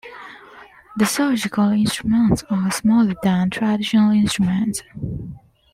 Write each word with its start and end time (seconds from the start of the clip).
The 0.97 1.05
surgical 1.05 1.69
instruments 1.69 2.43
are 2.49 2.71
smaller 2.71 3.13
than 3.21 3.51
traditional 3.51 4.09
instruments. 4.09 4.81